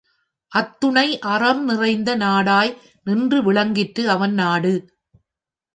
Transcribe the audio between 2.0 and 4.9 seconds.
நாடாய் நின்று விளங்கிற்று அவன் நாடு.